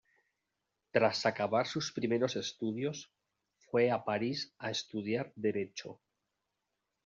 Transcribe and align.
Tras 0.89 1.27
acabar 1.27 1.67
sus 1.67 1.91
primeros 1.91 2.35
estudios, 2.35 3.11
fue 3.59 3.91
a 3.91 4.03
París 4.03 4.51
a 4.57 4.71
estudiar 4.71 5.31
derecho. 5.35 5.99